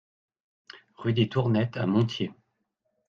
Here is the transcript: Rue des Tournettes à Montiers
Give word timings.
Rue 0.95 1.13
des 1.13 1.29
Tournettes 1.29 1.77
à 1.77 1.85
Montiers 1.85 2.33